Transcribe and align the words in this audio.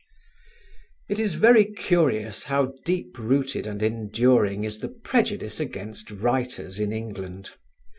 It 1.09 1.19
is 1.19 1.35
very 1.35 1.63
curious 1.63 2.45
how 2.45 2.73
deep 2.85 3.19
rooted 3.19 3.67
and 3.67 3.83
enduring 3.83 4.63
is 4.63 4.79
the 4.79 4.89
prejudice 4.89 5.59
against 5.59 6.09
writers 6.09 6.79
in 6.79 6.91
England. 6.91 7.51